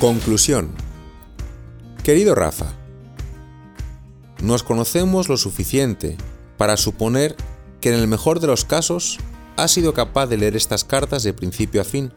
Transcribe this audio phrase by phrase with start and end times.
[0.00, 0.70] Conclusión.
[2.02, 2.72] Querido Rafa,
[4.42, 6.16] nos conocemos lo suficiente
[6.56, 7.36] para suponer
[7.82, 9.18] que en el mejor de los casos
[9.58, 12.14] has sido capaz de leer estas cartas de principio a fin.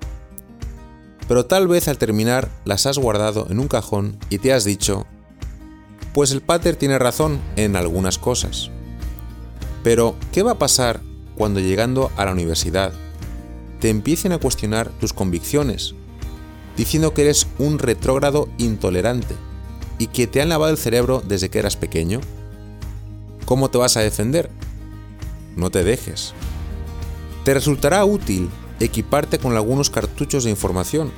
[1.27, 5.05] Pero tal vez al terminar las has guardado en un cajón y te has dicho,
[6.13, 8.71] pues el pater tiene razón en algunas cosas.
[9.83, 11.01] Pero, ¿qué va a pasar
[11.35, 12.93] cuando llegando a la universidad
[13.81, 15.95] te empiecen a cuestionar tus convicciones,
[16.77, 19.35] diciendo que eres un retrógrado intolerante
[19.99, 22.19] y que te han lavado el cerebro desde que eras pequeño?
[23.45, 24.49] ¿Cómo te vas a defender?
[25.55, 26.33] No te dejes.
[27.43, 31.11] Te resultará útil equiparte con algunos cartuchos de información,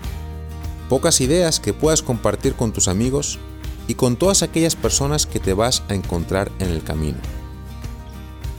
[0.89, 3.39] pocas ideas que puedas compartir con tus amigos
[3.87, 7.17] y con todas aquellas personas que te vas a encontrar en el camino.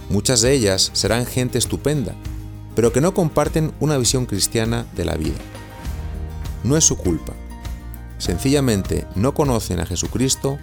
[0.08, 2.14] Muchas de ellas serán gente estupenda,
[2.74, 5.36] pero que no comparten una visión cristiana de la vida.
[6.64, 7.32] No es su culpa.
[8.18, 10.58] Sencillamente no conocen a Jesucristo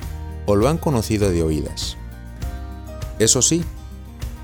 [0.46, 1.98] o lo han conocido de oídas.
[3.20, 3.64] Eso sí,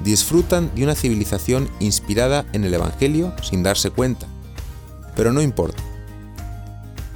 [0.04, 4.28] disfrutan de una civilización inspirada en el Evangelio sin darse cuenta,
[5.16, 5.84] pero no importa.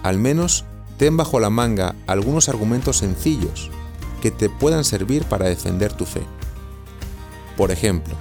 [0.02, 0.66] Al menos
[0.98, 3.70] ten bajo la manga algunos argumentos sencillos
[4.22, 6.22] que te puedan servir para defender tu fe.
[7.56, 8.16] Por ejemplo,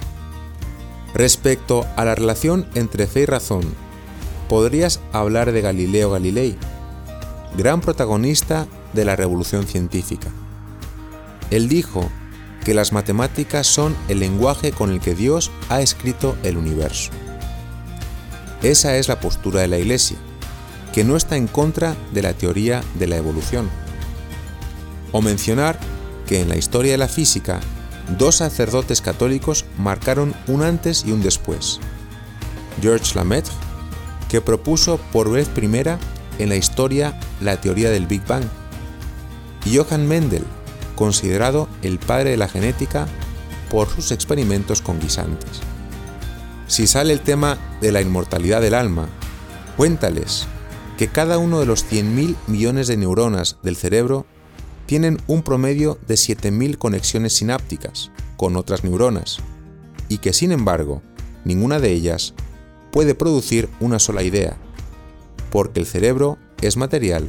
[1.13, 3.63] respecto a la relación entre fe y razón,
[4.47, 6.55] podrías hablar de Galileo Galilei,
[7.57, 10.29] gran protagonista de la revolución científica.
[11.49, 12.09] Él dijo
[12.63, 17.11] que las matemáticas son el lenguaje con el que Dios ha escrito el universo.
[18.61, 20.17] Esa es la postura de la Iglesia,
[20.93, 23.69] que no está en contra de la teoría de la evolución.
[25.11, 25.77] O mencionar
[26.27, 27.59] que en la historia de la física
[28.17, 31.79] dos sacerdotes católicos marcaron un antes y un después.
[32.81, 33.53] Georges Lamaitre,
[34.33, 35.99] que propuso por vez primera
[36.39, 38.43] en la historia la teoría del Big Bang,
[39.63, 40.43] y Johann Mendel,
[40.95, 43.05] considerado el padre de la genética
[43.69, 45.61] por sus experimentos con guisantes.
[46.65, 49.07] Si sale el tema de la inmortalidad del alma,
[49.77, 50.47] cuéntales
[50.97, 54.25] que cada uno de los 100.000 millones de neuronas del cerebro
[54.87, 59.37] tienen un promedio de 7.000 conexiones sinápticas con otras neuronas
[60.09, 61.03] y que sin embargo
[61.45, 62.33] ninguna de ellas
[62.93, 64.55] puede producir una sola idea,
[65.51, 67.27] porque el cerebro es material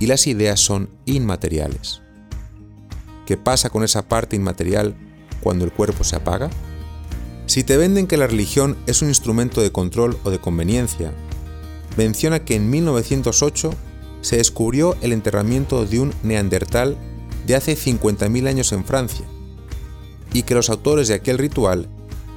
[0.00, 2.02] y las ideas son inmateriales.
[3.24, 4.96] ¿Qué pasa con esa parte inmaterial
[5.40, 6.50] cuando el cuerpo se apaga?
[7.46, 11.14] Si te venden que la religión es un instrumento de control o de conveniencia,
[11.96, 13.70] menciona que en 1908
[14.22, 16.96] se descubrió el enterramiento de un neandertal
[17.46, 19.24] de hace 50.000 años en Francia,
[20.32, 21.88] y que los autores de aquel ritual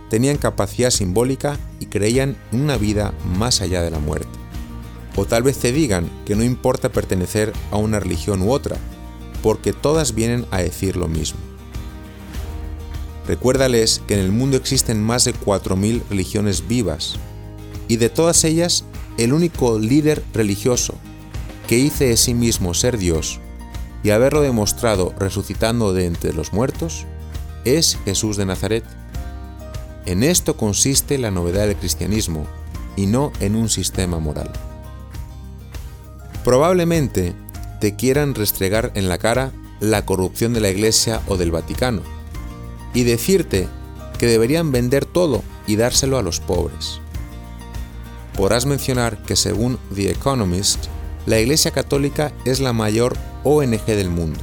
[0.09, 4.27] tenían capacidad simbólica y creían en una vida más allá de la muerte.
[5.15, 8.77] O tal vez te digan que no importa pertenecer a una religión u otra,
[9.41, 11.39] porque todas vienen a decir lo mismo.
[13.27, 17.17] Recuérdales que en el mundo existen más de 4.000 religiones vivas,
[17.87, 18.85] y de todas ellas,
[19.17, 20.95] el único líder religioso
[21.67, 23.39] que hice de sí mismo ser Dios
[24.03, 27.05] y haberlo demostrado resucitando de entre los muertos,
[27.65, 28.83] es Jesús de Nazaret.
[30.05, 32.47] En esto consiste la novedad del cristianismo
[32.95, 34.51] y no en un sistema moral.
[36.43, 37.35] Probablemente
[37.79, 42.01] te quieran restregar en la cara la corrupción de la Iglesia o del Vaticano
[42.93, 43.67] y decirte
[44.17, 46.99] que deberían vender todo y dárselo a los pobres.
[48.35, 50.85] Podrás mencionar que según The Economist,
[51.25, 54.39] la Iglesia Católica es la mayor ONG del mundo,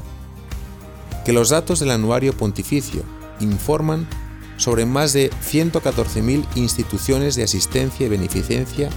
[1.25, 3.03] que los datos del anuario pontificio
[3.41, 4.07] informan
[4.57, 8.89] sobre más de 114.000 instituciones de asistencia y beneficencia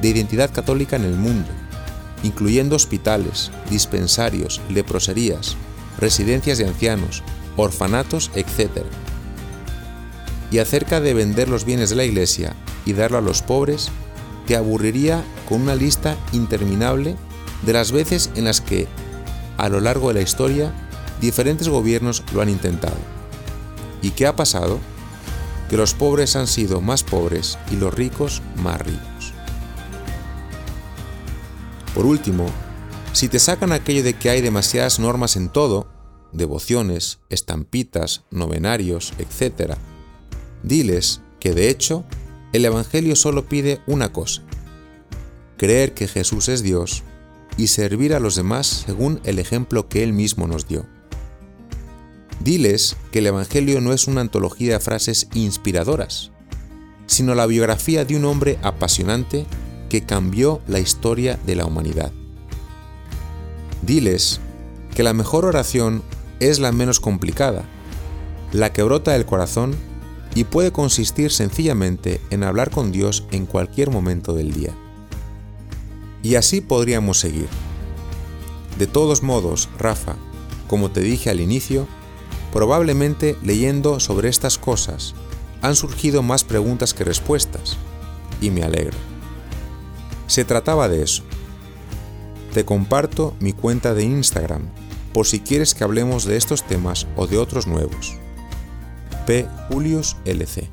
[0.00, 1.48] de identidad católica en el mundo,
[2.22, 5.56] incluyendo hospitales, dispensarios, leproserías,
[5.98, 7.22] residencias de ancianos,
[7.56, 8.84] orfanatos, etc.
[10.50, 12.54] Y acerca de vender los bienes de la Iglesia
[12.84, 13.90] y darlo a los pobres,
[14.46, 17.16] te aburriría con una lista interminable
[17.64, 18.88] de las veces en las que,
[19.56, 20.72] a lo largo de la historia,
[21.20, 22.96] diferentes gobiernos lo han intentado.
[24.02, 24.80] ¿Y qué ha pasado?
[25.72, 29.32] Que los pobres han sido más pobres y los ricos más ricos.
[31.94, 32.44] Por último,
[33.14, 35.88] si te sacan aquello de que hay demasiadas normas en todo,
[36.30, 39.78] devociones, estampitas, novenarios, etc.,
[40.62, 42.04] diles que de hecho
[42.52, 44.42] el Evangelio solo pide una cosa,
[45.56, 47.02] creer que Jesús es Dios
[47.56, 50.84] y servir a los demás según el ejemplo que Él mismo nos dio.
[52.42, 56.32] Diles que el Evangelio no es una antología de frases inspiradoras,
[57.06, 59.46] sino la biografía de un hombre apasionante
[59.88, 62.10] que cambió la historia de la humanidad.
[63.82, 64.40] Diles
[64.92, 66.02] que la mejor oración
[66.40, 67.64] es la menos complicada,
[68.52, 69.76] la que brota del corazón
[70.34, 74.72] y puede consistir sencillamente en hablar con Dios en cualquier momento del día.
[76.24, 77.46] Y así podríamos seguir.
[78.78, 80.16] De todos modos, Rafa,
[80.66, 81.86] como te dije al inicio,
[82.52, 85.14] probablemente leyendo sobre estas cosas
[85.62, 87.78] han surgido más preguntas que respuestas,
[88.40, 88.98] y me alegro.
[90.26, 91.22] Se trataba de eso.
[92.52, 94.68] Te comparto mi cuenta de Instagram
[95.12, 98.14] por si quieres que hablemos de estos temas o de otros nuevos.
[99.26, 99.46] P.
[99.68, 100.68] Julius LC.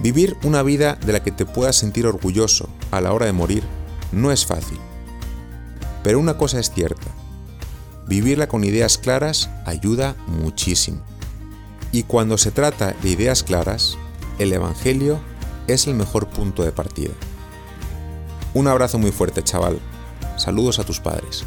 [0.00, 3.62] Vivir una vida de la que te puedas sentir orgulloso a la hora de morir
[4.10, 4.78] no es fácil.
[6.02, 7.06] Pero una cosa es cierta,
[8.06, 11.02] vivirla con ideas claras ayuda muchísimo.
[11.92, 13.98] Y cuando se trata de ideas claras,
[14.38, 15.20] el Evangelio
[15.66, 17.12] es el mejor punto de partida.
[18.54, 19.78] Un abrazo muy fuerte, chaval.
[20.36, 21.44] Saludos a tus padres.